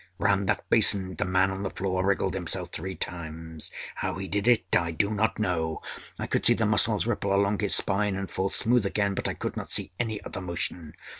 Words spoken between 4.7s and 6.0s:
I do not know.